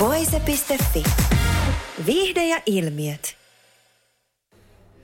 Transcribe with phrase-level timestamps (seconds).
[0.00, 1.04] Voice.fi.
[2.06, 3.36] Viihde ja ilmiöt.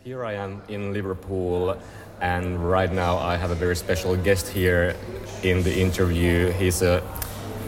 [0.05, 1.77] Here I am in Liverpool,
[2.21, 4.97] and right now I have a very special guest here
[5.43, 6.51] in the interview.
[6.53, 7.03] He's a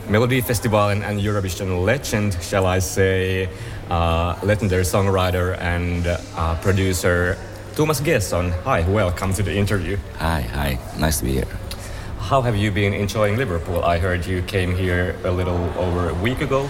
[0.08, 3.48] Melody Festival and Eurovision legend, shall I say,
[3.90, 7.36] uh, legendary songwriter and uh, producer
[7.74, 8.52] Thomas G:son.
[8.64, 9.98] Hi, welcome to the interview.
[10.18, 11.58] Hi, hi, nice to be here.
[12.18, 13.84] How have you been enjoying Liverpool?
[13.84, 16.68] I heard you came here a little over a week ago.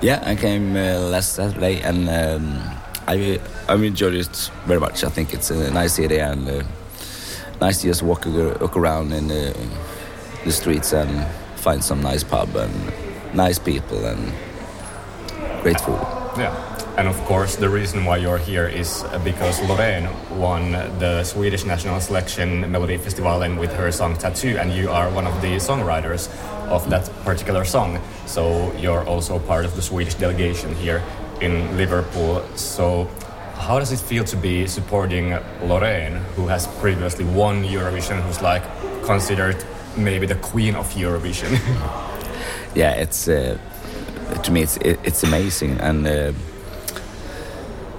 [0.00, 2.60] Yeah, I came uh, last Saturday and um,
[3.06, 5.04] I I enjoyed it very much.
[5.04, 6.62] I think it's a nice city and uh,
[7.60, 9.54] nice to just walk, walk around in the,
[10.44, 12.92] the streets and find some nice pub and
[13.34, 14.32] nice people and
[15.62, 16.00] great food.
[16.36, 16.52] Yeah.
[16.98, 22.00] And of course, the reason why you're here is because Loreen won the Swedish National
[22.00, 26.28] Selection Melody Festival with her song Tattoo, and you are one of the songwriters
[26.68, 27.98] of that particular song.
[28.26, 31.02] So you're also part of the Swedish delegation here
[31.40, 32.42] in Liverpool.
[32.56, 33.08] So
[33.54, 35.30] how does it feel to be supporting
[35.62, 38.62] Loreen, who has previously won Eurovision, who's like
[39.04, 39.64] considered
[39.96, 41.50] maybe the queen of Eurovision?
[42.74, 43.58] yeah, it's uh,
[44.42, 46.06] to me it's it's amazing and.
[46.06, 46.32] Uh,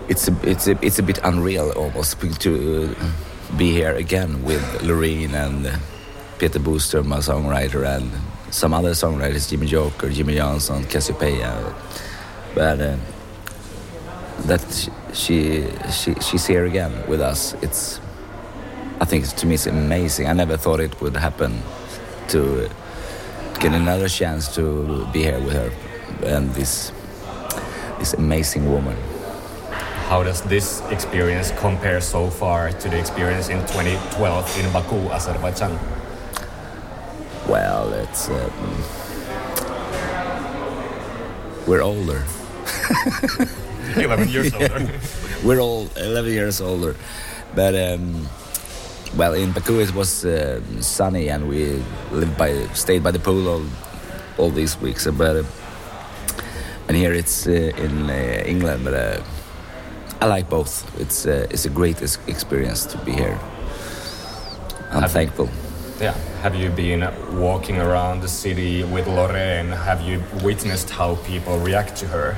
[0.10, 2.96] it's a, it's a, it's a bit unreal almost to
[3.58, 5.80] be here again with Loreen and
[6.40, 8.12] Peter Boström, my songwriter, and
[8.54, 11.74] some other songwriters, Jimmy Joker, Jimmy Jansson, Cassiopeia.
[12.54, 12.98] But uh,
[14.46, 17.54] that she, she she's here again with us.
[17.64, 18.00] It's
[19.02, 20.28] I think to me it's amazing.
[20.28, 21.62] I never thought it would happen
[22.30, 22.70] to
[23.60, 25.72] get another chance to be here with her
[26.26, 26.92] and this
[28.00, 28.98] this amazing woman
[30.10, 35.80] how does this experience compare so far to the experience in 2012 in Baku, Azerbaijan?
[37.48, 38.84] Well, it's um,
[41.68, 42.24] we're older.
[43.96, 44.90] 11 years older.
[45.44, 46.96] we're all 11 years older,
[47.54, 48.28] but um,
[49.18, 53.48] well, in Baku it was uh, sunny and we lived by stayed by the pool
[53.48, 53.64] all,
[54.38, 55.06] all these weeks.
[55.08, 55.44] But uh,
[56.88, 59.22] and here it's uh, in uh, England, but uh,
[60.22, 60.84] I like both.
[61.00, 63.38] It's uh, it's a great experience to be here.
[64.92, 65.50] I'm thankful.
[66.00, 66.16] yeah.
[66.44, 67.10] Have you been
[67.40, 69.72] walking around the city with Loreen?
[69.86, 72.36] Have you witnessed how people react to her?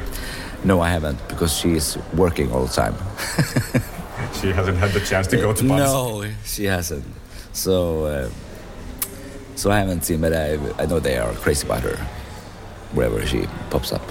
[0.63, 2.93] No, I haven't because she's working all the time.
[4.39, 5.91] she hasn't had the chance to go to pubs.
[5.91, 7.03] No, she hasn't.
[7.51, 8.29] So, uh,
[9.55, 11.97] so I haven't seen, but I, I know they are crazy about her
[12.93, 14.03] wherever she pops up.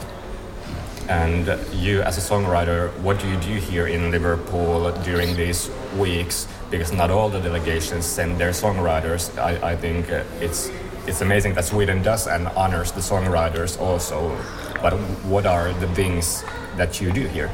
[1.08, 6.48] And you, as a songwriter, what do you do here in Liverpool during these weeks?
[6.70, 9.36] Because not all the delegations send their songwriters.
[9.38, 10.70] I, I think uh, it's
[11.06, 14.34] it's amazing that Sweden does and honors the songwriters also.
[14.80, 14.94] But
[15.28, 16.42] what are the things
[16.76, 17.50] that you do here?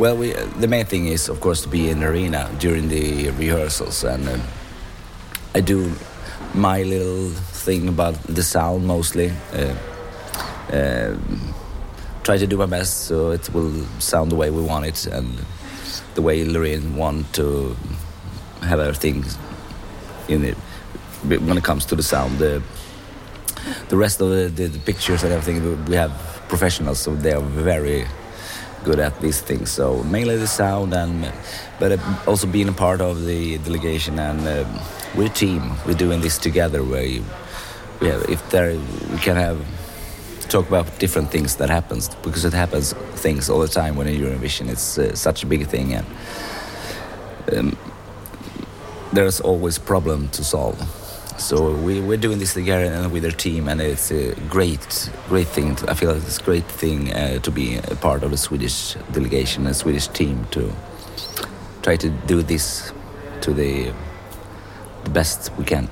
[0.00, 3.30] Well, we, the main thing is, of course, to be in the arena during the
[3.30, 4.38] rehearsals, and uh,
[5.54, 5.92] I do
[6.54, 9.32] my little thing about the sound mostly.
[9.52, 9.74] Uh,
[10.72, 11.16] uh
[12.22, 15.38] try to do my best so it will sound the way we want it and
[16.14, 17.76] the way Loreen want to
[18.62, 19.24] have everything
[20.28, 20.56] in it
[21.22, 22.38] when it comes to the sound.
[22.38, 22.62] The,
[23.88, 26.12] the rest of the, the, the pictures and everything, we have
[26.48, 28.06] professionals, so they are very
[28.84, 29.70] good at these things.
[29.70, 31.32] So mainly the sound, and
[31.78, 34.64] but uh, also being a part of the delegation, and uh,
[35.14, 35.72] we're a team.
[35.86, 36.82] We're doing this together.
[36.82, 37.24] Where you,
[38.00, 38.78] we have, if there
[39.10, 39.58] we can have
[40.50, 42.92] talk about different things that happens because it happens
[43.22, 44.68] things all the time when in Eurovision.
[44.68, 46.06] It's uh, such a big thing and
[47.56, 47.76] um,
[49.12, 50.78] there's always problem to solve.
[51.38, 55.48] So we, we're doing this together and with our team, and it's a great, great
[55.48, 55.74] thing.
[55.76, 58.36] To, I feel like it's a great thing uh, to be a part of the
[58.36, 60.70] Swedish delegation, a Swedish team, to
[61.82, 62.92] try to do this
[63.40, 63.90] to the,
[65.04, 65.88] the best we can.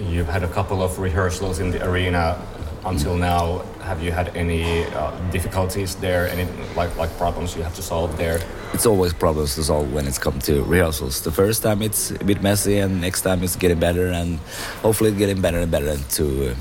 [0.00, 2.36] You've had a couple of rehearsals in the arena
[2.84, 6.28] until now, have you had any uh, difficulties there?
[6.28, 6.44] Any
[6.76, 8.40] like like problems you have to solve there?
[8.72, 11.22] It's always problems to solve when it's come to rehearsals.
[11.22, 14.38] The first time it's a bit messy, and next time it's getting better, and
[14.82, 16.54] hopefully getting better and better to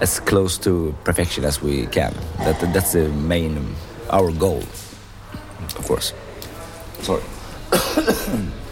[0.00, 2.14] as close to perfection as we can.
[2.38, 3.74] That that's the main
[4.10, 4.62] our goal,
[5.76, 6.12] of course.
[7.00, 7.22] Sorry.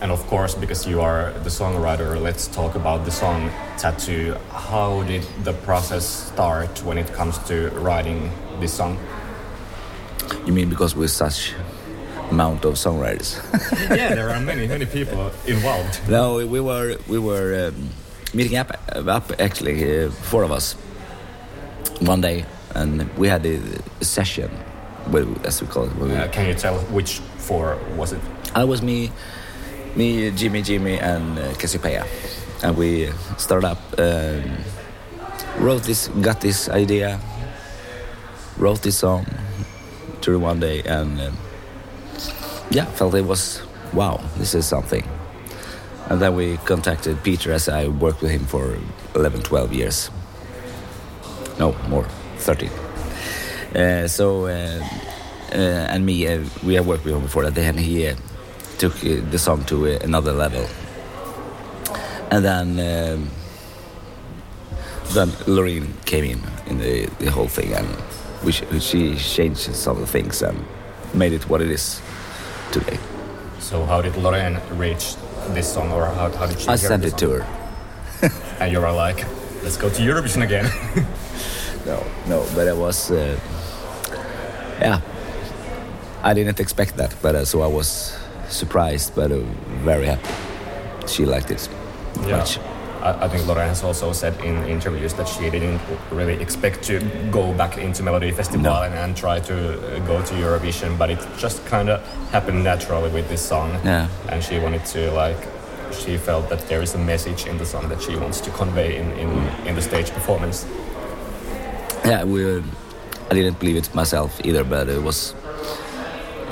[0.00, 4.36] and of course, because you are the songwriter, let's talk about the song Tattoo.
[4.50, 8.30] How did the process start when it comes to writing
[8.60, 8.98] this song?
[10.46, 11.54] You mean because we're such
[12.30, 13.38] amount of songwriters?
[13.96, 16.00] yeah, there are many, many people involved.
[16.08, 17.90] No, we were we were um,
[18.34, 20.74] meeting up, up actually, uh, four of us,
[22.00, 23.58] one day, and we had a,
[24.00, 24.50] a session,
[25.44, 26.16] as we call it.
[26.16, 28.20] Uh, can you tell which four was it?
[28.54, 29.10] i was me,
[29.98, 32.06] me, Jimmy, Jimmy, and uh, Cazzi Opeia,
[32.62, 34.44] and we started up, um,
[35.58, 37.18] wrote this, got this idea,
[38.56, 39.26] wrote this song
[40.20, 41.36] during one day, and um,
[42.70, 43.60] yeah, felt it was
[43.92, 45.06] wow, this is something.
[46.06, 48.78] And then we contacted Peter as I worked with him for
[49.14, 50.10] 11, 12 years.
[51.58, 52.06] No, more,
[52.36, 52.70] 13.
[53.74, 54.80] Uh, so, uh,
[55.52, 57.54] uh, and me, uh, we have worked with him before that.
[57.54, 58.14] Then he
[58.78, 60.66] took the song to another level.
[62.30, 63.30] And then, um,
[65.14, 67.88] then Loreen came in in the, the whole thing, and
[68.44, 70.64] we she changed some of the things and
[71.14, 72.00] made it what it is
[72.70, 72.98] today.
[73.58, 75.16] So, how did Loreen reach
[75.54, 76.68] this song, or how, how did she?
[76.68, 77.46] I sent it to her.
[78.60, 79.24] and you were like,
[79.62, 80.66] "Let's go to Eurovision again."
[81.86, 83.38] no, no, but it was, uh,
[84.80, 85.00] yeah,
[86.22, 89.38] I didn't expect that, but uh, so I was surprised, but uh,
[89.84, 90.28] very happy.
[91.06, 91.68] She liked it
[92.26, 92.38] yeah.
[92.38, 92.58] much.
[93.00, 95.80] I, I think Loreen has also said in interviews that she didn't
[96.10, 97.00] really expect to
[97.30, 98.82] go back into Melody Festival no.
[98.82, 103.10] and, and, try to uh, go to Eurovision, but it just kind of happened naturally
[103.10, 103.70] with this song.
[103.84, 104.08] Yeah.
[104.28, 105.38] And she wanted to like,
[105.92, 108.96] she felt that there is a message in the song that she wants to convey
[108.96, 109.28] in, in,
[109.66, 110.66] in the stage performance.
[112.04, 112.44] Yeah, we.
[112.44, 112.62] Were,
[113.30, 115.34] I didn't believe it myself either, but it was.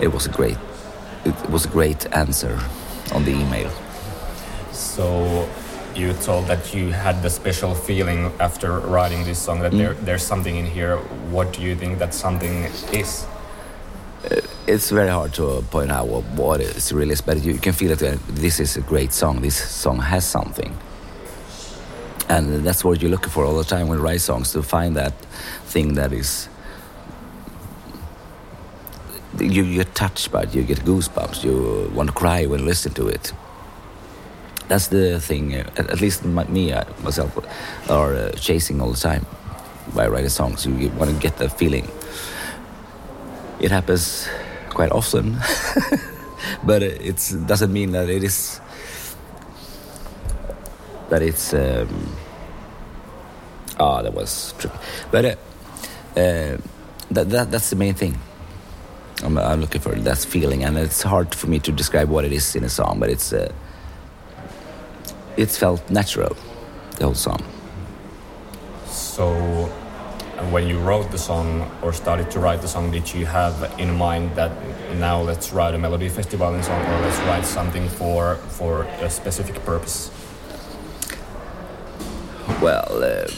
[0.00, 0.58] It was a great.
[1.26, 2.56] It was a great answer
[3.12, 3.70] on the email.
[4.73, 5.49] So
[5.93, 9.78] you told that you had the special feeling after writing this song that mm.
[9.78, 10.99] there, there's something in here.
[11.31, 13.26] What do you think that something is?
[14.25, 17.72] Uh, it's very hard to point out what, what it really is, but you can
[17.72, 19.40] feel that uh, this is a great song.
[19.40, 20.76] This song has something.
[22.29, 24.96] And that's what you're looking for all the time when you write songs to find
[24.96, 25.12] that
[25.67, 26.49] thing that is.
[29.40, 32.92] You get touched by it, you get goosebumps, you want to cry when you listen
[32.94, 33.32] to it
[34.68, 35.54] that's the thing.
[35.54, 37.36] Uh, at, least my, me, uh, myself,
[37.88, 39.26] are uh, chasing all the time
[39.94, 40.66] by writing songs.
[40.66, 41.88] You want to get the feeling.
[43.60, 44.28] It happens
[44.70, 45.38] quite often,
[46.64, 48.60] but it doesn't mean that it is
[51.08, 51.54] that it's.
[51.54, 52.16] Um,
[53.78, 54.76] ah, that was tricky.
[55.10, 55.28] But uh,
[56.20, 56.58] uh,
[57.10, 58.18] that, that that's the main thing.
[59.22, 62.32] I'm, I'm, looking for that feeling, and it's hard for me to describe what it
[62.32, 63.32] is in a song, but it's.
[63.32, 63.52] Uh,
[65.36, 66.34] it felt natural,
[66.96, 67.42] the whole song.
[68.86, 69.34] So,
[70.50, 73.94] when you wrote the song or started to write the song, did you have in
[73.94, 74.50] mind that
[74.96, 79.10] now let's write a melody festival in song, or let's write something for for a
[79.10, 80.10] specific purpose?
[82.60, 83.28] Well, uh,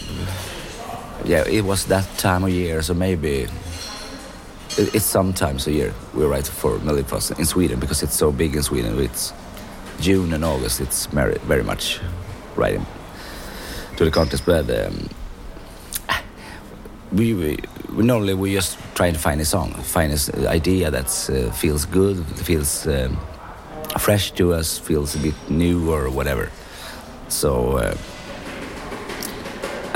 [1.24, 3.48] yeah, it was that time of year, so maybe
[4.78, 8.62] it's sometimes a year we write for festival in Sweden because it's so big in
[8.62, 8.98] Sweden.
[9.00, 9.32] It's
[10.00, 12.00] June and August, it's very, very much
[12.54, 12.80] right
[13.96, 14.46] to the contest.
[14.46, 15.08] But um,
[17.12, 17.58] we, we,
[17.92, 21.84] we, normally we just try to find a song, find an idea that uh, feels
[21.84, 23.18] good, feels um,
[23.98, 26.50] fresh to us, feels a bit new or whatever.
[27.28, 27.96] So uh,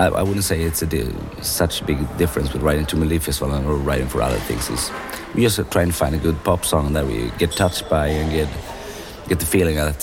[0.03, 3.55] I, I, wouldn't say it's a such a big difference with writing to Melody Festival
[3.55, 4.69] or writing for other things.
[4.69, 4.91] It's,
[5.33, 8.33] we just try and find a good pop song that we get touched by and
[8.33, 8.49] get
[9.29, 10.01] get the feeling that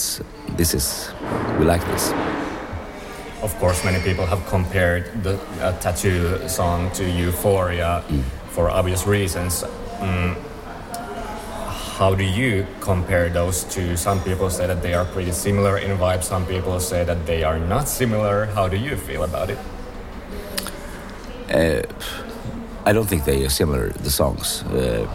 [0.56, 1.12] this is
[1.60, 2.14] we like this.
[3.44, 8.24] Of course, many people have compared the uh, tattoo song to Euphoria mm.
[8.56, 9.64] for obvious reasons.
[10.00, 10.36] Mm.
[12.00, 13.98] How do you compare those two?
[13.98, 16.24] Some people say that they are pretty similar in vibe.
[16.24, 18.46] Some people say that they are not similar.
[18.56, 19.58] How do you feel about it?
[21.50, 21.82] Uh,
[22.86, 23.90] I don't think they are similar.
[23.90, 24.64] The songs.
[24.64, 25.08] Uh,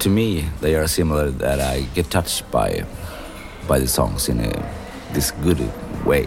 [0.00, 2.84] to me, they are similar that I get touched by
[3.68, 4.52] by the songs in a,
[5.12, 5.60] this good
[6.04, 6.26] way.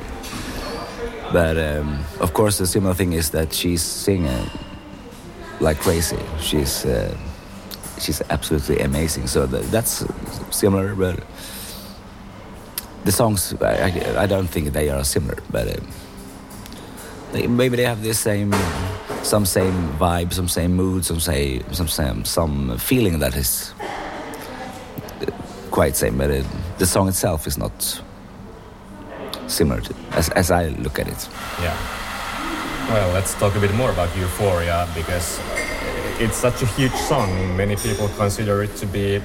[1.33, 4.49] But um, of course, the similar thing is that she's singing
[5.59, 6.19] like crazy.
[6.39, 7.15] She's uh,
[7.99, 9.27] she's absolutely amazing.
[9.27, 10.05] So that's
[10.51, 11.19] similar, but
[13.03, 15.37] the songs I, I, don't think they are similar.
[15.51, 15.81] But uh,
[17.35, 18.53] they, maybe they have the same,
[19.23, 25.31] some same vibe, some same mood, some say, some same, some feeling that is uh,
[25.69, 26.45] quite same, but it,
[26.77, 28.01] the song itself is not
[29.47, 31.29] similar to, as, as I look at it.
[31.61, 31.75] Yeah.
[32.89, 35.39] Well, let's talk a bit more about Euphoria because
[36.19, 37.57] it's such a huge song.
[37.57, 39.21] Many people consider it to be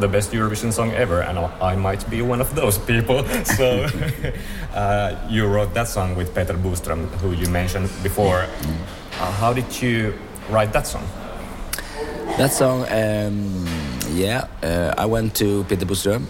[0.00, 3.24] the best Eurovision song ever, and I might be one of those people.
[3.44, 3.86] So,
[4.74, 8.46] uh, you wrote that song with Peter Boström, who you mentioned before.
[9.20, 10.14] Uh, how did you
[10.48, 11.04] write that song?
[12.38, 13.66] That song, um,
[14.10, 16.24] yeah, uh, I went to Peter Boström.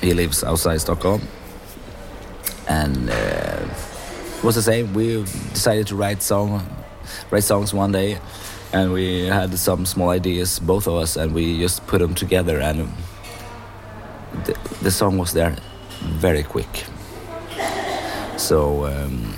[0.00, 1.22] He lives outside Stockholm,
[2.66, 3.68] and uh,
[4.36, 4.94] it was the same.
[4.94, 6.66] We decided to write song,
[7.30, 8.18] write songs one day,
[8.72, 12.60] and we had some small ideas, both of us, and we just put them together,
[12.60, 12.88] and
[14.44, 15.56] the, the song was there
[16.02, 16.84] very quick.
[18.36, 18.86] So.
[18.86, 19.34] Um,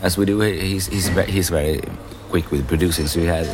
[0.00, 1.80] as we do, he's he's very, he's very
[2.30, 3.06] quick with producing.
[3.06, 3.46] So he had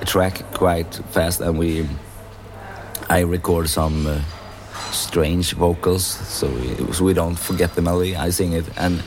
[0.00, 1.86] a track quite fast, and we
[3.08, 4.20] I record some uh,
[4.90, 8.16] strange vocals, so we, so we don't forget the melody.
[8.16, 9.02] I sing it, and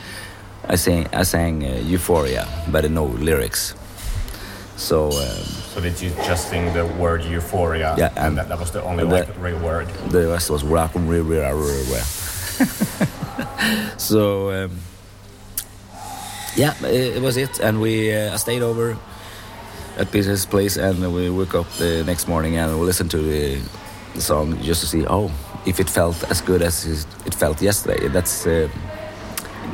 [0.68, 3.74] I sing I sang uh, Euphoria, but no lyrics.
[4.80, 5.06] So.
[5.06, 7.94] Um, so did you just sing the word euphoria?
[7.96, 9.88] Yeah, and, and that, that, was the only like, real word.
[10.10, 12.02] The rest was rock and real, real, real,
[13.98, 14.50] So.
[14.64, 14.70] Um,
[16.56, 18.98] yeah, it, was it, and we uh, stayed over
[19.96, 23.60] at Peter's place, and we woke up the next morning and we listened to the,
[24.14, 25.30] the song just to see, oh,
[25.64, 28.08] if it felt as good as it felt yesterday.
[28.08, 28.68] That's uh,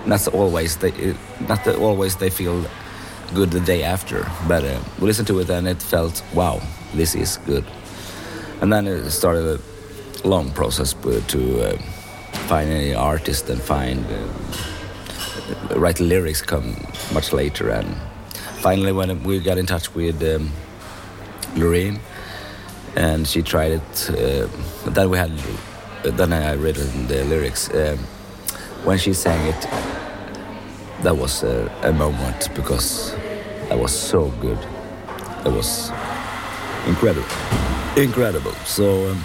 [0.04, 1.14] not always they
[1.48, 2.64] not always they feel
[3.34, 6.60] good the day after, but uh, we listened to it and it felt, wow,
[6.94, 7.64] this is good.
[8.60, 9.60] And then it started
[10.24, 11.76] a long process to uh,
[12.48, 14.04] find any artist and find
[15.76, 16.76] write lyrics come
[17.12, 17.96] much later and
[18.60, 20.50] finally when we got in touch with um,
[21.54, 21.98] Loreen
[22.96, 24.48] and she tried it uh,
[24.86, 25.30] then we had
[26.02, 27.98] then I read the lyrics um,
[28.84, 29.95] when she sang it
[31.02, 33.14] that was a, a, moment because
[33.68, 34.58] that was so good.
[35.44, 35.90] That was
[36.86, 37.28] incredible.
[37.96, 38.52] Incredible.
[38.64, 39.24] So um,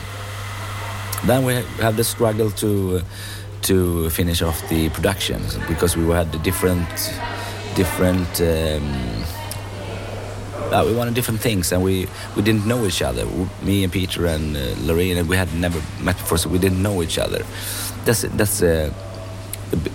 [1.25, 3.01] then we had the struggle to uh,
[3.63, 6.89] to finish off the productions because we had the different
[7.75, 9.23] different um,
[10.71, 13.25] uh, we wanted different things and we we didn't know each other.
[13.61, 17.01] Me and Peter and uh, and we had never met before so we didn't know
[17.01, 17.45] each other.
[18.05, 18.93] That's that's a,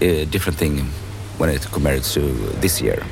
[0.00, 0.90] a, a different thing
[1.38, 2.20] when it compared to
[2.60, 3.02] this year.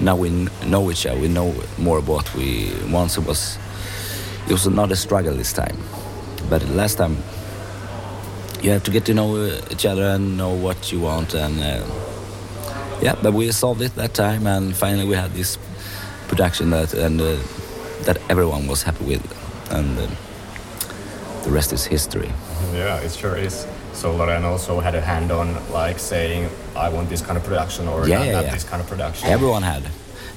[0.00, 0.30] Now we
[0.66, 3.58] know each other we know more about we once it was
[4.46, 5.76] it was not a struggle this time.
[6.50, 7.16] But last time
[8.62, 11.60] you have to get to know uh, each other and know what you want and
[11.60, 11.84] uh,
[13.02, 15.58] yeah but we solved it that time and finally we had this
[16.28, 17.36] production that and uh,
[18.04, 19.22] that everyone was happy with.
[19.70, 20.06] And uh,
[21.44, 22.30] the rest is history.
[22.72, 23.66] Yeah it sure is.
[23.92, 27.88] So Loreen also had a hand on like saying I want this kind of production
[27.88, 28.52] or yeah, not, yeah, not yeah.
[28.52, 29.82] this kind of production everyone had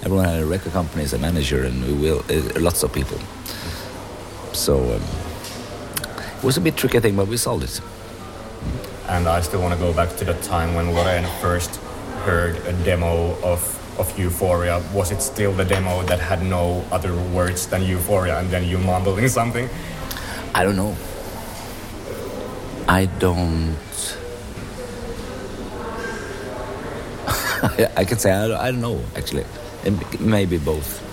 [0.03, 3.19] everyone had a record company as a manager and we will uh, lots of people
[4.53, 5.01] so um,
[6.37, 7.81] it was a bit tricky thing but we solved it
[9.09, 11.75] and I still want to go back to the time when Loreen first
[12.25, 14.81] heard a demo of of Euphoria.
[14.93, 18.77] Was it still the demo that had no other words than Euphoria, and then you
[18.77, 19.69] mumbling something?
[20.55, 20.95] I don't know.
[22.87, 23.75] I don't.
[27.97, 29.45] I can say I don't, I don't know actually.
[30.19, 31.05] Maybe both.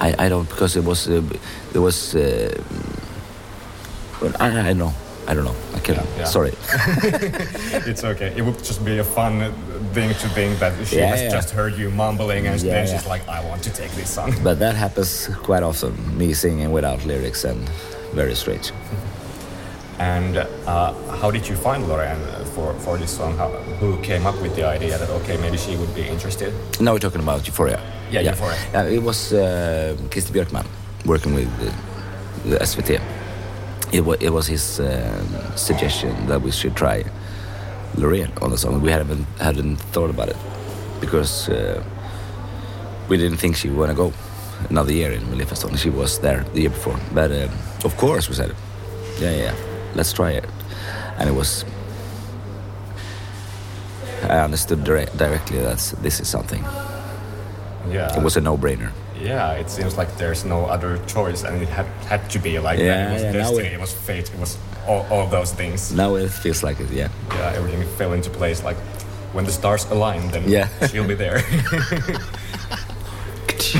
[0.00, 1.22] I, I don't because it was uh,
[1.72, 2.14] there was.
[2.14, 2.62] Uh,
[4.38, 4.92] I, I know.
[5.26, 5.54] I don't know.
[5.74, 5.98] I can't.
[5.98, 6.24] Yeah, yeah.
[6.24, 6.52] Sorry.
[7.86, 8.32] it's okay.
[8.36, 9.52] It would just be a fun
[9.92, 13.26] thing to think that she yeah, has just heard you mumbling and then she's like,
[13.28, 14.34] I want to take this song.
[14.42, 17.68] But that happens quite often, me singing without lyrics and
[18.12, 18.72] very straight.
[20.00, 22.18] And uh, how did you find Loreen
[22.54, 23.36] for, for this song?
[23.36, 26.52] How, who came up with the idea that, okay, maybe she would be interested?
[26.80, 27.80] Now we're talking about Euphoria.
[28.10, 28.56] Yeah, Euphoria.
[28.90, 30.66] it was uh, Christer Björkman
[31.04, 31.48] working with
[32.44, 33.00] the SVT
[33.92, 37.04] it, was, it was his uh, suggestion that we should try
[37.94, 38.80] Loreen on the song.
[38.80, 40.36] We hadn't hadn't thought about it
[41.00, 41.82] because uh,
[43.08, 44.12] we didn't think she would want to go
[44.68, 45.78] another year in Melodifestivalen.
[45.78, 47.48] She was there the year before, but uh,
[47.84, 48.54] of course we said,
[49.18, 49.54] yeah, yeah,
[49.94, 50.44] let's try it,
[51.18, 51.64] and it was.
[54.22, 56.62] I understood direct, directly that this is something.
[57.90, 58.14] Yeah.
[58.16, 58.92] It was a no-brainer.
[59.18, 62.78] Yeah, it seems like there's no other choice, and it had, had to be like
[62.78, 63.10] Yeah, that.
[63.10, 65.90] It was yeah, destiny, it- it was fate, it was all, all those things.
[65.92, 66.90] Now it feels like it.
[66.90, 67.08] Yeah.
[67.30, 68.62] Yeah, everything fell into place.
[68.62, 68.76] Like
[69.32, 70.68] when the stars align, then Yeah.
[70.88, 71.42] she'll be there.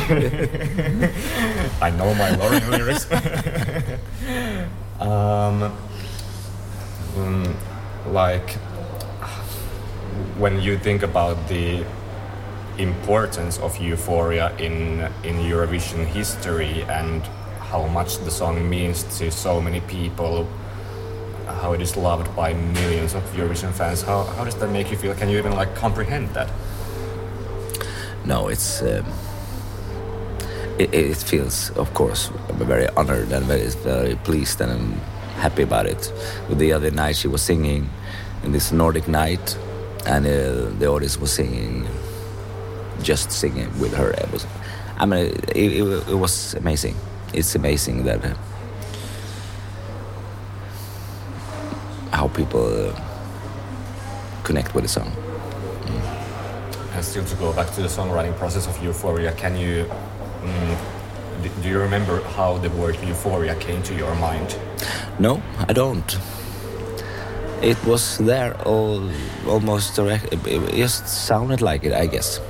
[1.83, 3.07] I know my Loreen lyrics.
[5.01, 5.73] um,
[7.15, 7.55] mm,
[8.13, 8.51] like
[10.39, 11.85] when you think about the
[12.79, 17.23] importance of Euphoria in in Eurovision history and
[17.71, 20.47] how much the song means to so many people,
[21.47, 24.03] how it is loved by millions of Eurovision fans.
[24.03, 25.15] How, how does that make you feel?
[25.15, 26.49] Can you even like comprehend that?
[28.25, 28.83] No, it's.
[28.83, 29.07] Um,
[30.79, 35.01] it, it feels, of course, very honored and very, very pleased, and
[35.41, 36.13] happy about it.
[36.49, 37.89] With the other night, she was singing
[38.45, 39.59] in this Nordic night,
[40.07, 41.89] and uh, the audience was singing,
[43.03, 44.11] just singing with her.
[44.11, 44.47] It was,
[44.99, 46.97] I mean, it, it, it was amazing.
[47.33, 48.35] It's amazing that uh,
[52.13, 53.01] how people uh,
[54.45, 55.13] connect with the song.
[56.93, 59.85] And still to go back to the songwriting process of Euphoria, can you,
[60.43, 61.00] mm, d-
[61.63, 64.57] do you remember how the word Euphoria came to your mind?
[65.19, 66.19] No, I don't.
[67.63, 69.11] It was there all
[69.47, 70.33] almost direct.
[70.33, 72.41] It, just sounded like it, I guess.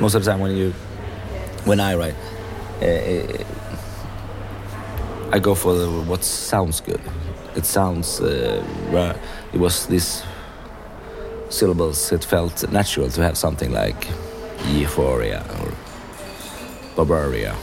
[0.00, 0.72] Most of the time when you,
[1.64, 2.14] when I write,
[2.82, 3.44] uh,
[5.32, 7.00] I go for the, what sounds good.
[7.56, 8.20] It sounds.
[8.20, 8.62] Uh,
[9.52, 10.22] it was these
[11.50, 12.12] syllables.
[12.12, 14.08] It felt natural to have something like
[14.66, 15.72] euphoria or
[16.96, 17.54] barbaria,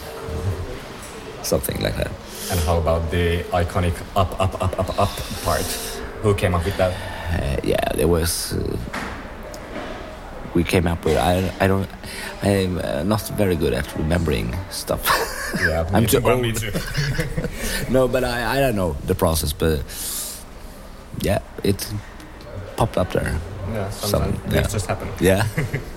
[1.46, 2.12] something like that.
[2.52, 5.10] And how about the iconic up, up, up, up, up
[5.44, 5.64] part?
[6.22, 6.94] Who came up with that?
[7.34, 8.54] Uh, yeah, there was.
[8.54, 8.78] Uh,
[10.54, 11.18] we came up with.
[11.18, 11.90] I, I don't.
[12.42, 15.04] I'm uh, not very good at remembering stuff.
[15.60, 16.42] Yeah, I'm too too, old.
[16.42, 16.72] me too.
[17.90, 19.54] no, but I, I don't know the process.
[19.54, 19.84] But
[21.22, 21.92] yeah, it
[22.78, 23.40] popped up there.
[23.72, 24.62] Yeah, sometimes Some- yeah.
[24.62, 25.12] just happened.
[25.20, 25.48] Yeah.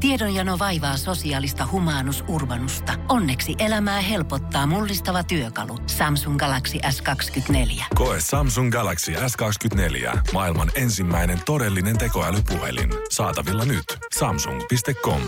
[0.00, 2.92] Tiedonjano vaivaa sosiaalista humanus urbanusta.
[3.08, 5.78] Onneksi elämää helpottaa mullistava työkalu.
[5.86, 7.84] Samsung Galaxy S24.
[7.94, 10.18] Koe Samsung Galaxy S24.
[10.32, 12.90] Maailman ensimmäinen todellinen tekoälypuhelin.
[13.10, 13.84] Saatavilla nyt.
[14.18, 15.20] Samsung.com.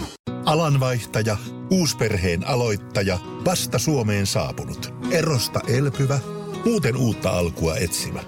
[0.45, 1.37] Alanvaihtaja,
[1.71, 6.19] uusperheen aloittaja, vasta Suomeen saapunut, erosta elpyvä,
[6.65, 8.21] muuten uutta alkua etsimä.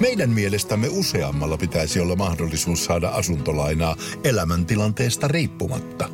[0.00, 6.08] Meidän mielestämme useammalla pitäisi olla mahdollisuus saada asuntolainaa elämäntilanteesta riippumatta.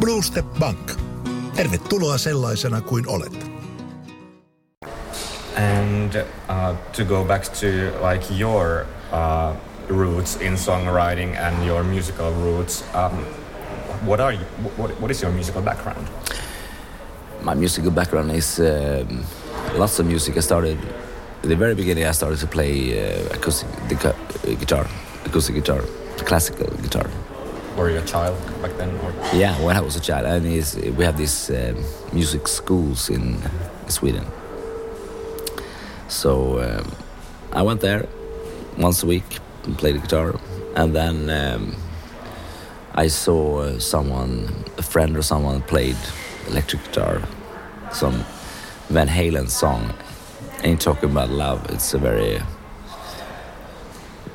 [0.00, 0.92] Blue Step Bank.
[1.56, 3.50] Tervetuloa sellaisena kuin olet.
[5.56, 7.66] And uh, to go back to
[8.10, 9.56] like your uh,
[9.88, 13.26] roots in songwriting and your musical roots, um,
[14.06, 14.44] what are you,
[14.76, 16.08] what, what is your musical background?
[17.42, 19.24] My musical background is um,
[19.74, 20.36] lots of music.
[20.36, 20.78] I started
[21.42, 22.04] the very beginning.
[22.04, 23.68] I started to play uh, acoustic
[24.04, 24.12] uh,
[24.58, 24.86] guitar,
[25.24, 25.82] acoustic guitar,
[26.18, 27.08] classical guitar.
[27.76, 28.90] Were you a child back then?
[29.00, 29.12] Or?
[29.32, 30.44] Yeah, when I was a child, and
[30.96, 31.76] we have these um,
[32.12, 33.38] music schools in
[33.86, 34.26] Sweden.
[36.08, 36.92] So um,
[37.52, 38.08] I went there
[38.76, 40.40] once a week and played the guitar,
[40.74, 41.76] and then um,
[42.94, 45.96] I saw someone, a friend or someone, played
[46.48, 47.22] electric guitar,
[47.92, 48.24] some
[48.88, 49.94] Van Halen song,
[50.62, 51.70] and talking about love.
[51.70, 52.40] It's a very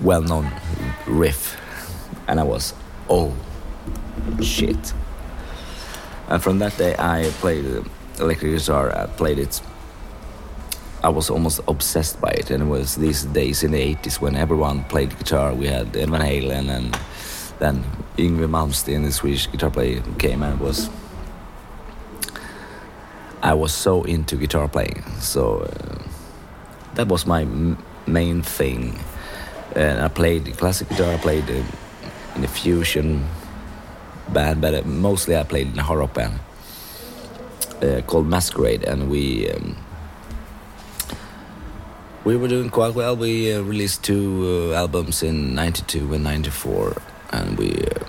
[0.01, 0.51] well-known
[1.07, 1.59] riff,
[2.27, 2.73] and I was,
[3.09, 3.33] oh
[4.41, 4.93] shit.
[6.29, 7.65] And from that day, I played
[8.19, 8.95] electric guitar.
[8.95, 9.61] I played it.
[11.03, 14.35] I was almost obsessed by it, and it was these days in the 80s when
[14.35, 15.53] everyone played guitar.
[15.53, 16.97] We had Ed Van Halen, and
[17.59, 17.83] then
[18.17, 20.89] Yngwie Malmsteen, the Swedish guitar player, came and was.
[23.41, 26.12] I was so into guitar playing, so uh,
[26.95, 27.45] that was my
[28.07, 28.99] main thing.
[29.75, 31.13] And I played classic guitar.
[31.13, 33.25] I played in a fusion
[34.29, 36.39] band, but uh, mostly I played in a horror band
[37.81, 39.75] uh, called Masquerade, and we um,
[42.23, 43.15] we were doing quite well.
[43.15, 47.01] We uh, released two uh, albums in '92 and '94,
[47.31, 48.05] and we uh,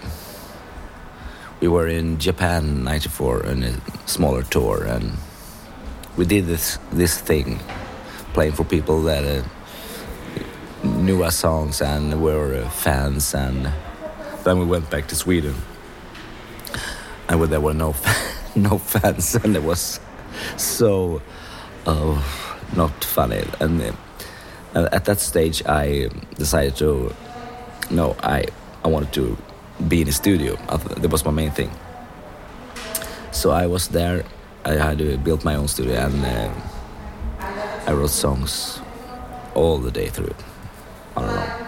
[1.60, 5.12] we were in Japan '94 on a smaller tour, and
[6.16, 7.58] we did this this thing,
[8.34, 9.24] playing for people that.
[9.24, 9.42] Uh,
[10.84, 13.72] knew our songs and were uh, fans and
[14.44, 15.54] then we went back to Sweden.
[17.28, 17.94] And where there were no
[18.54, 19.98] no fans and it was
[20.56, 21.22] so
[21.86, 22.22] uh,
[22.76, 23.44] not funny.
[23.60, 23.94] And
[24.74, 27.14] uh, at that stage I decided to
[27.90, 28.44] no I
[28.84, 29.38] I wanted to
[29.88, 30.56] be in the studio.
[31.00, 31.70] That was my main thing.
[33.32, 34.24] So I was there.
[34.64, 36.73] I had uh, built my own studio and uh,
[37.86, 38.80] I wrote songs
[39.54, 40.34] all the day through.
[41.16, 41.64] On and on.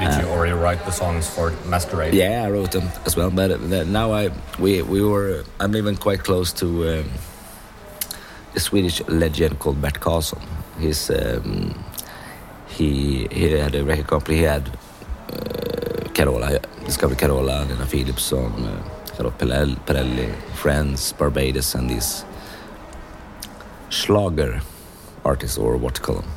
[0.00, 2.14] Did you already write the songs for Masquerade?
[2.14, 3.30] Yeah, I wrote them as well.
[3.30, 6.66] But uh, now I we we were I'm even quite close to
[7.00, 7.10] um,
[8.54, 10.42] a Swedish legend called Bert Karlsson.
[10.80, 11.74] He's um,
[12.68, 14.38] he he had a record company.
[14.38, 14.68] He had
[15.30, 22.24] uh, Carola, discovered Carola, Lena Philipsson, uh, Charlotte Perrelli, Perrelli, Friends, Barbados, and these
[23.90, 24.62] Schlager
[25.24, 26.30] artists or what to call them.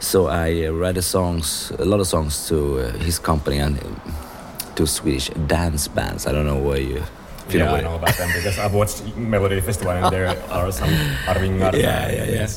[0.00, 3.78] So I uh, write a songs, a lot of songs to uh, his company and
[3.78, 6.26] uh, to Swedish dance bands.
[6.26, 7.02] I don't know where you.
[7.48, 10.72] you Yeah, I where- know about them because I've watched Melody Festival and there are
[10.72, 10.88] some
[11.26, 11.72] Arvingar.
[11.74, 12.48] Yeah, yeah, yeah.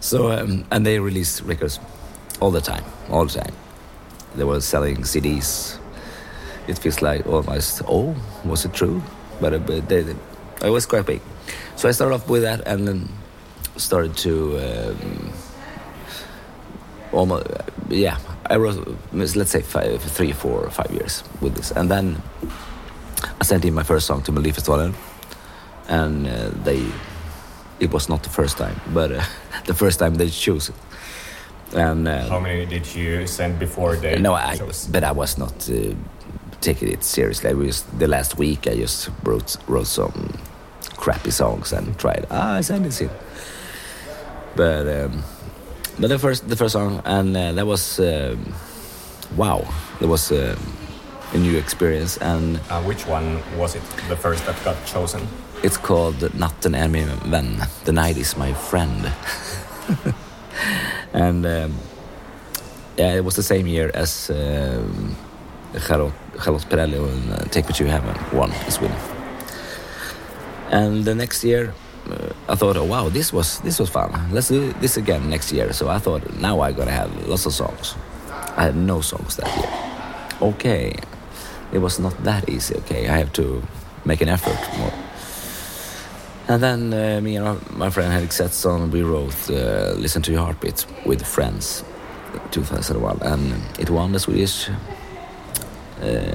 [0.00, 1.80] So um, and they released records
[2.40, 3.54] all the time, all the time.
[4.34, 5.78] They were selling CDs.
[6.68, 8.14] It feels like almost oh,
[8.44, 9.02] was it true?
[9.40, 10.16] But, uh, but they, they,
[10.62, 11.20] it was quite big.
[11.76, 13.08] So I started off with that and then
[13.76, 15.32] started to um,
[17.12, 17.46] almost
[17.88, 18.18] yeah.
[18.48, 22.22] I wrote let's say five, three, four, or five years with this, and then
[23.40, 24.94] I sent in my first song to Melodifestivalen,
[25.88, 26.86] and uh, they
[27.80, 29.24] it was not the first time, but uh,
[29.66, 30.74] the first time they chose it.
[31.74, 34.86] And uh, How many did you send before they no, I chose?
[34.86, 35.94] but I was not uh,
[36.60, 37.50] taking it seriously.
[37.50, 38.68] I was the last week.
[38.68, 40.38] I just wrote wrote some
[40.96, 42.26] crappy songs and tried.
[42.30, 43.00] Ah, I sent it.
[43.00, 43.10] in.
[44.56, 45.22] But um,
[45.98, 48.54] but the first the first song and uh, that was um,
[49.36, 49.64] wow.
[50.00, 50.56] That was um
[51.34, 53.82] a new experience and Uh, which one was it?
[54.08, 55.20] The first that got chosen?
[55.62, 57.62] It's called Natten är min vän.
[57.84, 59.12] The night is my friend.
[61.12, 61.74] and um,
[62.96, 65.16] yeah, it was the same year as um,
[65.86, 68.96] Charlotte, Charlotte Perrelli and uh, Take Me to Heaven won in Sweden.
[70.70, 71.85] And the next year, uh,
[72.48, 74.10] I thought, oh wow, this was this was fun.
[74.32, 75.72] Let's do this again next year.
[75.72, 77.94] So I thought, now I gotta have lots of songs.
[78.56, 80.48] I had no songs that year.
[80.50, 80.94] Okay,
[81.72, 82.76] it was not that easy.
[82.76, 83.62] Okay, I have to
[84.04, 84.92] make an effort more.
[86.48, 90.42] And then uh, me and my- friend Henrik Sethsson, we wrote uh, "Listen to Your
[90.42, 91.82] Heartbeat" with friends,
[92.52, 94.68] 2001, and it won the Swedish
[96.02, 96.34] uh,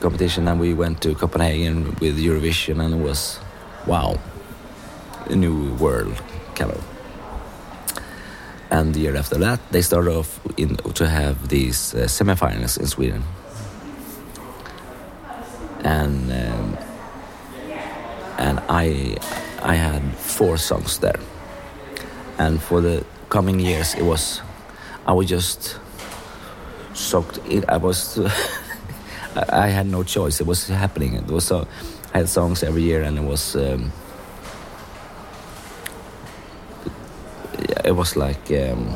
[0.00, 0.46] competition.
[0.48, 3.40] And we went to Copenhagen with Eurovision, and it was
[3.86, 4.18] wow,
[5.36, 6.20] new world
[6.54, 6.72] kind.
[8.70, 12.86] And the year after that, they started off in, to have these uh, semifinals in
[12.86, 13.22] Sweden.
[15.84, 16.78] And um,
[18.38, 19.16] and I
[19.62, 21.18] I had four songs there.
[22.38, 24.42] And for the coming years, it was
[25.06, 25.78] I was just
[26.94, 27.64] soaked in.
[27.68, 28.18] I was
[29.48, 30.40] I had no choice.
[30.40, 31.14] It was happening.
[31.14, 31.66] It was so
[32.12, 33.92] I had songs every year, and it was um,
[37.88, 38.94] it was like um,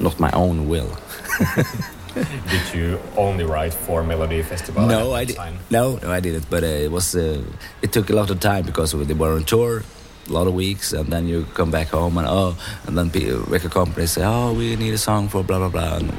[0.00, 0.90] not my own will.
[2.14, 4.86] Did you only write for Melody Festival?
[4.86, 5.36] No, I did.
[5.70, 6.50] No, no, I didn't.
[6.50, 7.14] But uh, it was.
[7.14, 7.44] Uh,
[7.82, 9.84] it took a lot of time because they were on tour,
[10.28, 13.30] a lot of weeks, and then you come back home and oh, and then pe-
[13.46, 16.10] record companies say, oh, we need a song for blah blah blah, and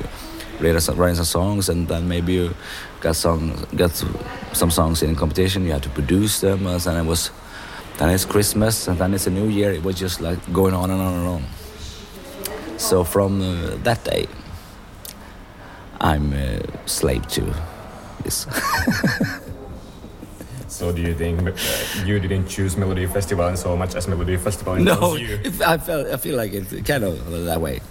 [0.62, 2.56] write some, write some songs, and then maybe you
[3.02, 3.92] got some got
[4.54, 5.66] some songs in competition.
[5.66, 7.32] You have to produce them, and then it was.
[8.00, 9.72] Then it's Christmas, and then it's a New Year.
[9.74, 11.44] It was just like going on and on and on.
[12.78, 14.28] So from uh, that day,
[16.00, 17.54] I'm uh, slave to
[18.24, 18.46] this.
[20.70, 21.52] So do you think uh,
[22.06, 25.40] you didn't choose Melody Festival so much as Melody Festival No, you?
[25.44, 27.82] if- I felt I feel like it's kind of that way.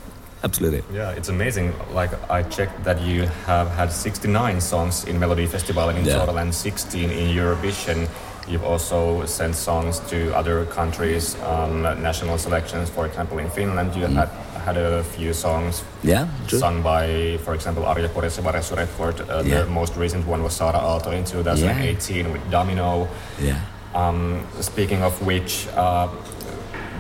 [0.45, 0.83] Absolutely.
[0.97, 1.75] Yeah, it's amazing.
[1.93, 6.19] Like I checked that you have had 69 songs in Melody Festival and in Yeah.
[6.21, 8.09] total and 16 in Eurovision.
[8.49, 12.89] You've also sent songs to other countries on national selections.
[12.91, 14.29] For example, in Finland, you had
[14.65, 16.09] had a few songs Mm.
[16.09, 16.59] Yeah, true.
[16.59, 19.21] sung by, for example, Arja Porissa Varesu Redford.
[19.21, 19.65] Uh, Yeah.
[19.65, 23.09] The most recent one was Sara Aalto in 2018 with Domino.
[23.41, 23.57] Yeah.
[23.95, 26.09] Um, speaking of which, uh,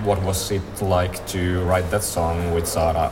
[0.04, 3.10] what was it like to write that song with Sara?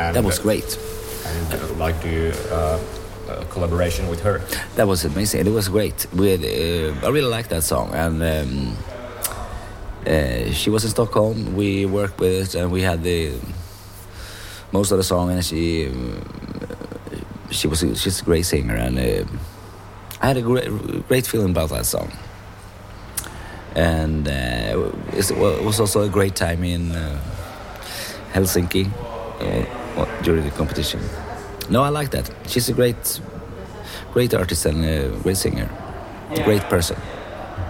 [0.00, 0.78] And, That was great.
[1.26, 2.32] And uh, like do
[3.28, 4.38] uh, collaboration with her?
[4.76, 5.46] That was amazing.
[5.46, 6.06] It was great.
[6.12, 8.76] We uh, I really liked that song, and um,
[10.06, 11.54] uh, she was in Stockholm.
[11.54, 13.34] We worked with it, and we had the
[14.72, 16.22] most of the song, and she um,
[17.50, 19.24] she was she's a great singer, and uh,
[20.20, 20.68] I had a great
[21.08, 22.10] great feeling about that song.
[23.74, 25.30] And uh, it
[25.62, 27.20] was also a great time in uh,
[28.32, 28.88] Helsinki
[29.40, 31.00] uh, during the competition.
[31.68, 32.30] No, I like that.
[32.46, 33.20] She's a great,
[34.12, 35.68] great artist and a great singer,
[36.44, 36.96] great person.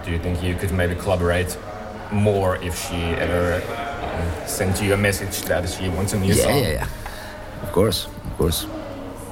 [0.05, 1.57] do you think you could maybe collaborate
[2.11, 6.43] more if she ever um, sent you a message that she wants a new yeah,
[6.43, 6.57] song?
[6.63, 6.87] yeah, yeah.
[7.63, 8.65] Of course, of course.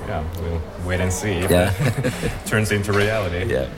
[0.08, 1.74] Yeah, we'll wait and see if Yeah.
[2.04, 2.14] it
[2.46, 3.54] turns into reality.
[3.54, 3.70] Yeah.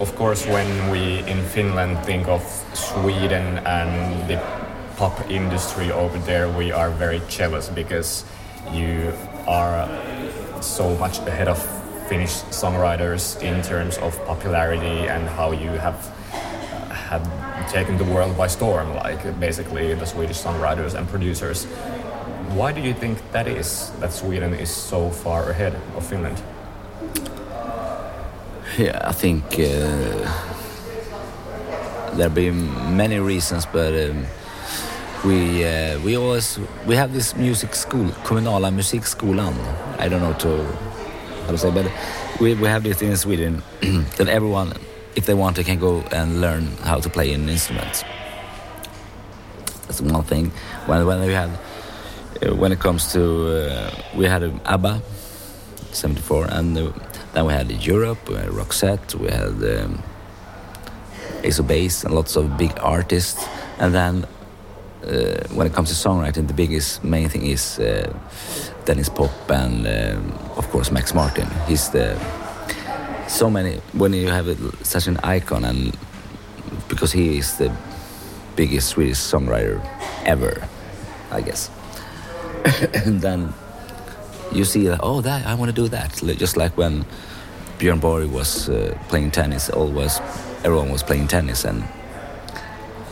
[0.00, 2.42] Of course, when we in Finland think of
[2.74, 4.36] Sweden and the
[5.02, 8.24] pop industry over there, we are very jealous because
[8.70, 9.12] you
[9.48, 9.88] are
[10.62, 11.58] so much ahead of
[12.08, 15.98] Finnish songwriters in terms of popularity and how you have
[17.10, 17.24] have
[17.68, 21.64] taken the world by storm, like basically the Swedish songwriters and producers.
[22.54, 23.90] Why do you think that is?
[23.98, 26.38] That Sweden is so far ahead of Finland?
[28.78, 30.22] Yeah, I think uh,
[32.14, 34.26] there have been many reasons, but um,
[35.24, 39.54] we uh, we always we have this music school, kommunala musikskolan.
[39.98, 40.64] I don't know to
[41.46, 41.86] how to say, but
[42.40, 43.62] we we have this in Sweden
[44.16, 44.72] that everyone,
[45.14, 48.04] if they want, they can go and learn how to play an instrument.
[49.86, 50.50] That's one thing.
[50.86, 51.50] When when we had
[52.42, 55.02] uh, when it comes to uh, we had ABBA,
[55.92, 56.92] 74, and uh,
[57.32, 60.02] then we had Europe, we had Roxette, we had um,
[61.44, 63.46] Ace of Base, and lots of big artists.
[63.78, 64.26] And then
[65.04, 68.12] uh, when it comes to songwriting, the biggest main thing is uh,
[68.84, 71.48] Denniz Pop and um, of course Max Martin.
[71.66, 72.18] He's the
[73.28, 75.96] so many when you have a, such an icon and
[76.88, 77.74] because he is the
[78.56, 79.80] biggest Swedish songwriter
[80.24, 80.68] ever,
[81.30, 81.70] I guess.
[83.06, 83.52] and then
[84.52, 87.04] you see oh that I want to do that just like when
[87.78, 90.20] Björn Borg was uh, playing tennis always
[90.62, 91.82] everyone was playing tennis and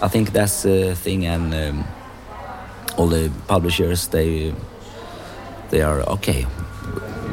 [0.03, 1.85] I think that's the thing and um,
[2.97, 4.55] all the publishers they
[5.71, 6.47] they are okay.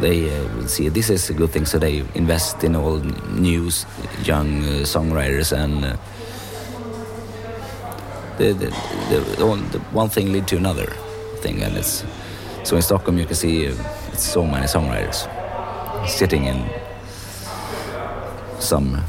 [0.01, 2.97] They uh, see this is a good thing so they invest in all
[3.29, 3.71] new
[4.23, 5.97] young uh, songwriters and uh,
[8.37, 8.69] the, the,
[9.37, 10.87] the, one thing lead to another
[11.37, 12.03] thing and it's
[12.63, 13.73] so in Stockholm you can see uh,
[14.11, 15.25] it's so many songwriters
[16.07, 16.69] sitting in
[18.59, 19.01] some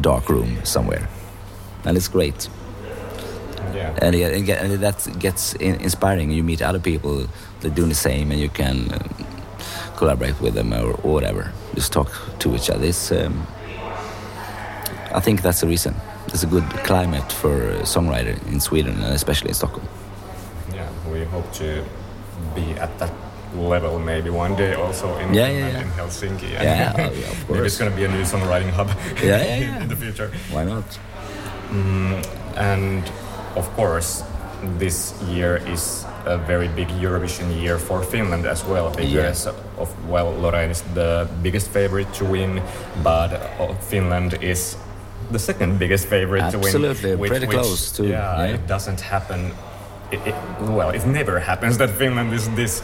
[0.00, 1.08] dark room somewhere
[1.84, 2.48] and it's great
[3.74, 3.98] Yeah.
[4.02, 7.26] and, yeah, and, get, and that gets in, inspiring you meet other people
[7.60, 9.26] that doing the same and you can um,
[9.96, 13.46] collaborate with them or, or whatever just talk to each other it's, um,
[15.14, 15.94] I think that's the reason
[16.28, 19.86] there's a good climate for a songwriter in Sweden and especially in Stockholm
[20.74, 21.84] Yeah, we hope to
[22.54, 23.12] be at that
[23.54, 25.80] level maybe one day also in, Yeah, yeah, yeah.
[25.82, 26.50] in Helsinki.
[26.50, 28.88] Yeah, oh, yeah, of maybe it's going to be a new songwriting hub
[29.22, 29.82] Yeah, yeah, yeah.
[29.82, 30.30] in the future.
[30.50, 30.84] why not
[32.56, 33.02] And
[33.56, 34.22] of course,
[34.78, 39.46] this year is a very big Eurovision year for Finland as well because
[39.78, 42.62] of well, Loreen is the biggest favorite to win,
[43.02, 44.76] but uh, Finland is
[45.32, 46.66] the second biggest favorite to win.
[46.68, 48.54] Absolutely, pretty which- close too, Yeah, yeah.
[48.54, 49.50] it doesn't happen.
[50.12, 52.82] It, it, well, it never happens that Finland is this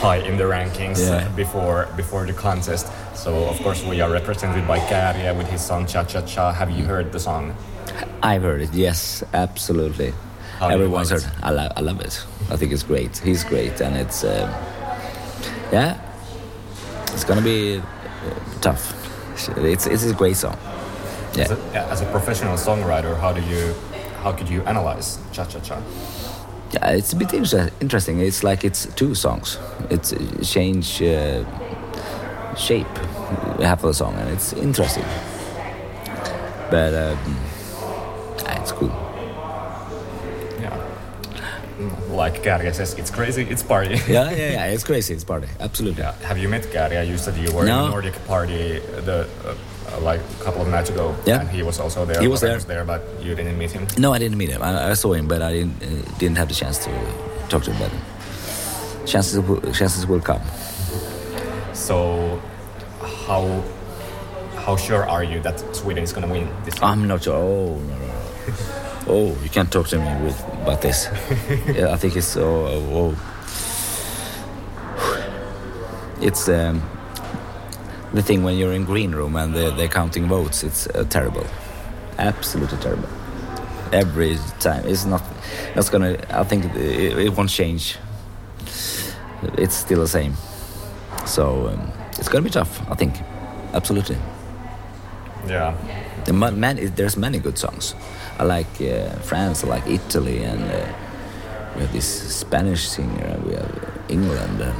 [0.00, 1.26] high in the rankings Yeah.
[1.36, 2.86] before before the contest.
[3.14, 6.52] So of course we are represented by Käärijä with his song Cha Cha Cha.
[6.52, 7.52] Have you heard the song?
[8.22, 8.72] I've heard it.
[8.72, 10.12] Yes, absolutely.
[10.58, 11.32] How Everyone's like heard.
[11.42, 12.24] I, lo- I love it.
[12.50, 13.18] I think it's great.
[13.18, 14.48] He's great, and it's um,
[15.72, 15.98] yeah,
[17.12, 18.94] it's gonna be uh, tough.
[19.58, 20.56] It's it's a great song.
[21.34, 21.56] Yeah, As a,
[21.90, 23.74] as a professional songwriter, how do you,
[24.22, 25.82] how could you analyze Cha Cha Cha?
[26.72, 28.20] yeah, it's a bit inter- interesting.
[28.20, 29.58] It's like it's two songs.
[29.90, 31.44] It's uh, change uh,
[32.54, 32.86] shape
[33.60, 35.04] half of the song, and it's interesting.
[36.70, 37.36] But um,
[42.24, 43.94] Like Käärijä says, it's crazy, it's party.
[44.08, 44.74] Yeah, yeah, yeah.
[44.74, 45.14] It's crazy.
[45.14, 45.48] It's party.
[45.60, 46.02] Absolutely.
[46.02, 46.14] Yeah.
[46.28, 47.02] Have you met Käärijä?
[47.02, 47.84] You said you were No.
[47.84, 51.14] in Nordic Party the uh, like a couple of nights ago.
[51.26, 51.40] Yeah.
[51.40, 52.20] And he was also there.
[52.22, 52.84] He was Loreen there.
[52.84, 53.86] but you didn't meet him.
[53.98, 54.62] No, I didn't meet him.
[54.62, 56.90] I, I saw him, but I didn't uh, didn't have the chance to
[57.48, 57.78] talk to him.
[57.82, 57.92] But
[59.06, 60.40] chances will, chances will come.
[61.74, 62.40] So,
[63.26, 63.62] how
[64.66, 66.74] how sure are you that Sweden is going to win this?
[66.76, 66.84] year?
[66.90, 67.34] I'm not sure.
[67.36, 68.14] Oh no, no, no.
[69.06, 71.06] oh, you can't talk to me with about this.
[71.66, 73.16] yeah, I think it's oh, oh,
[76.20, 76.82] it's um,
[78.12, 80.62] the thing when you're in green room and they're, they're counting votes.
[80.62, 81.46] It's uh, terrible,
[82.18, 83.08] absolutely terrible.
[83.92, 85.22] Every time, it's not.
[85.74, 86.18] That's gonna.
[86.30, 87.96] I think it, it won't change.
[89.58, 90.34] It's still the same.
[91.26, 92.80] So um, it's gonna be tough.
[92.90, 93.16] I think,
[93.74, 94.16] absolutely.
[95.46, 95.76] yeah.
[96.24, 97.94] The ma- man, there's many good songs.
[98.38, 100.86] I like uh, France, I like Italy, and uh,
[101.74, 104.78] we have this Spanish singer, and we have England, and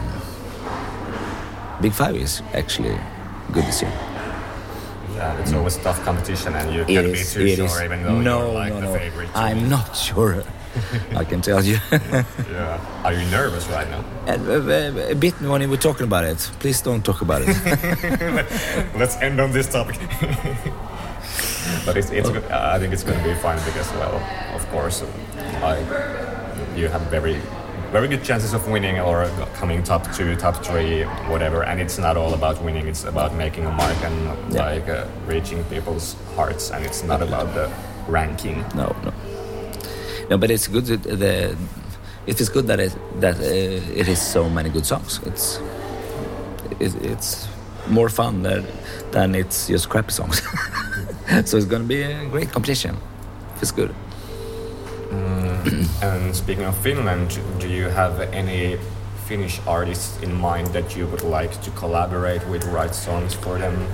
[1.81, 2.99] Big Five is actually
[3.53, 3.93] good this year.
[5.15, 7.83] Yeah, it's always tough competition, and you can't be too sure, is.
[7.83, 8.99] even though no, you're like no, the no.
[8.99, 9.29] favorite.
[9.35, 10.43] I'm not sure.
[11.15, 11.79] I can tell you.
[11.93, 13.03] Yeah.
[13.05, 14.03] Are you nervous right now?
[14.27, 16.38] and, uh, a bit when we were talking about it.
[16.61, 17.49] Please don't talk about it.
[18.97, 19.99] Let's end on this topic.
[21.87, 22.44] but it's, it's good.
[22.51, 24.16] I think it's going to be fun because, well,
[24.55, 25.03] of course,
[25.61, 25.87] like
[26.77, 27.38] you have very,
[27.92, 31.62] very good chances of winning or coming top two, top three, whatever.
[31.64, 32.87] And it's not all about winning.
[32.88, 34.64] It's about making a mark and Yeah.
[34.66, 36.70] like uh, reaching people's hearts.
[36.70, 37.70] And it's not about the
[38.09, 38.64] ranking.
[38.75, 39.12] no, no,
[40.31, 40.38] no.
[40.38, 40.87] But it's good.
[40.87, 41.57] That the
[42.27, 45.20] it is good that it that uh, it is so many good songs.
[45.27, 45.59] It's
[46.81, 47.48] it, it's
[47.88, 48.66] more fun than,
[49.11, 50.42] than it's just crappy songs.
[51.45, 52.97] so it's going to be a great competition.
[53.61, 53.95] It's good.
[56.03, 58.79] And speaking of Finland, do you have any
[59.29, 63.87] Finnish artists in mind that you would like to collaborate with, write songs for them?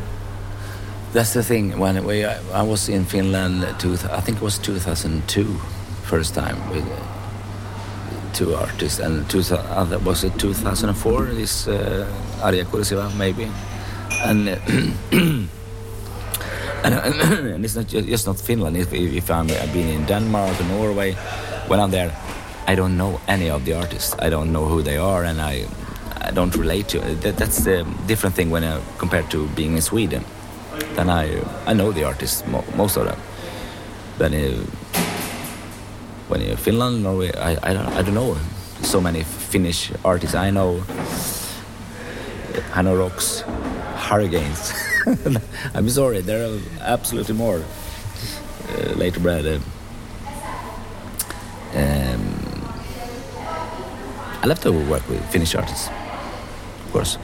[1.13, 1.79] That's the thing.
[1.79, 5.45] When we, I, was in Finland, two, I think it was 2002,
[6.05, 11.25] first time with uh, two artists, and two, uh, was it 2004?
[11.27, 12.07] This uh,
[12.41, 13.51] Arja maybe,
[14.25, 14.49] and.
[14.49, 14.59] Uh,
[16.85, 16.95] and,
[17.55, 18.77] and it's not just, just not Finland.
[18.77, 21.13] If, if I'm, I've been in Denmark or Norway,
[21.67, 22.15] when I'm there,
[22.67, 24.15] I don't know any of the artists.
[24.19, 25.67] I don't know who they are, and I,
[26.21, 27.01] I don't relate to.
[27.01, 30.25] That, that's the different thing when I, compared to being in Sweden.
[30.95, 33.19] Then I, I know the artists, mo- most of them.
[34.21, 34.57] Uh,
[36.29, 38.37] when in Finland, Norway, I, I, don't, I don't know
[38.83, 40.35] so many Finnish artists.
[40.35, 40.81] I know
[42.73, 43.43] Hanoi Rocks,
[44.09, 44.73] Hurriganes.
[45.75, 49.45] I'm sorry, there are absolutely more uh, later Brad.
[49.47, 49.59] Uh,
[51.75, 52.23] um,
[54.43, 55.89] I love to work with Finnish artists,
[56.87, 57.19] of course.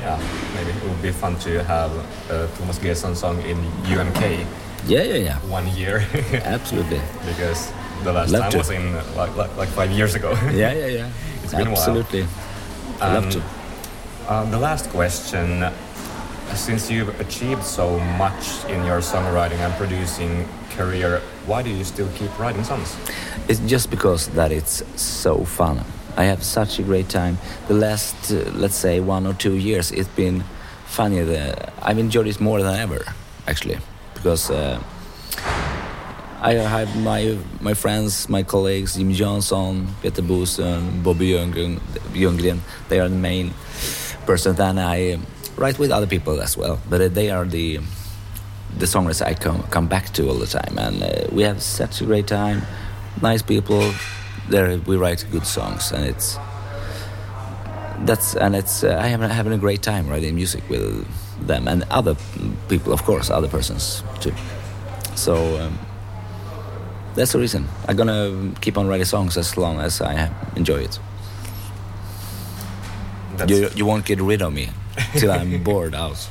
[0.00, 0.18] Yeah,
[0.54, 1.90] maybe it would be fun to have
[2.30, 4.46] a Thomas G:son song in UMK
[4.86, 6.06] Yeah, yeah, yeah, one year
[6.44, 7.00] absolutely.
[7.26, 7.72] because
[8.04, 8.58] the last Love time to.
[8.58, 10.30] was in like, like, like five years ago.
[10.52, 11.10] Yeah, yeah, yeah.
[11.44, 11.78] It's been a while.
[11.78, 12.26] absolutely.
[13.00, 13.42] I love Um, to.
[14.28, 15.64] Uh, the last question
[16.56, 22.08] since you've achieved so much in your songwriting and producing career, why do you still
[22.14, 22.96] keep writing songs?
[23.48, 25.84] It's just because that it's so fun.
[26.16, 27.38] I have such a great time.
[27.68, 30.44] The last, uh, let's say, one or two years, it's been
[30.86, 31.20] funny.
[31.20, 33.04] The, I've enjoyed it more than ever,
[33.46, 33.78] actually,
[34.14, 34.82] because uh,
[36.42, 42.58] I have my my friends, my colleagues, Jimmy Jansson, Peter Boström, Bobby Ljunggren.
[42.88, 43.54] They are the main
[44.26, 44.56] person.
[44.56, 47.80] Then I um, write with other people as well, but uh, they are the
[48.78, 52.00] the songwriters I come come back to all the time, and uh, we have such
[52.00, 52.62] a great time.
[53.20, 53.92] Nice people.
[54.48, 56.38] There we write good songs, and it's
[58.04, 61.06] that's and it's uh, I am having a great time writing music with
[61.46, 62.16] them and other
[62.68, 64.32] people, of course, other persons too.
[65.14, 65.78] So um,
[67.14, 70.98] that's the reason I'm gonna keep on writing songs as long as I enjoy it.
[73.36, 74.70] That's, You you won't get rid of me
[75.16, 76.28] till I'm bored out.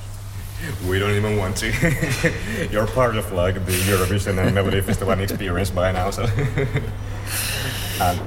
[0.87, 1.67] we don't even want to.
[2.71, 6.11] You're part of like the Eurovision and Melody Festival experience by now.
[6.11, 6.23] So,
[8.01, 8.19] um,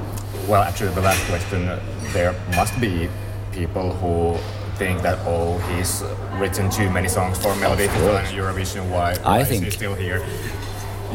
[0.49, 1.81] well, actually, the last question: uh,
[2.13, 3.09] there must be
[3.53, 4.39] people who
[4.77, 6.03] think that oh, he's
[6.41, 8.91] written too many songs for Melody Festival and Eurovision.
[8.91, 9.17] Why?
[9.19, 10.25] why is he still here?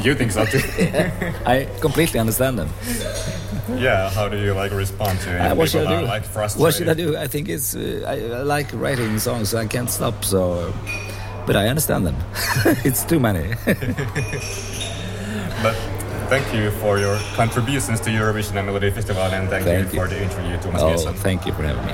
[0.04, 0.60] You think so too?
[1.46, 2.70] I completely understand them.
[3.78, 4.10] yeah.
[4.10, 5.40] How do you like respond to it?
[5.42, 6.08] Uh, what should I are, do?
[6.08, 6.62] Like frustrated.
[6.62, 7.18] what should I do?
[7.18, 9.54] I think it's uh, I, I like writing songs.
[9.54, 10.24] I can't stop.
[10.24, 10.74] So,
[11.46, 12.16] but I understand them.
[12.86, 13.56] it's too many.
[15.62, 15.76] But
[16.30, 20.06] thank you for your contributions to Eurovision and Melody Festival, and thank, Thank you, you.
[20.06, 21.14] for the interview, Thomas oh, Gesson.
[21.16, 21.94] thank you for having me.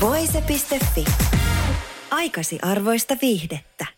[0.00, 1.04] Voise.fi.
[2.10, 3.97] Aikasi arvoista viihdettä.